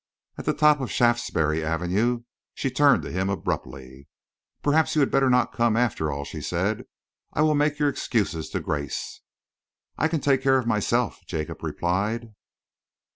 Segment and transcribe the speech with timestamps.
[0.35, 2.23] At the top of Shaftesbury Avenue
[2.55, 4.07] she turned to him abruptly.
[4.63, 6.85] "Perhaps you had better not come, after all," she said.
[7.33, 9.21] "I will make your excuses to Grace."
[9.99, 12.33] "I can take care of myself," Jacob replied.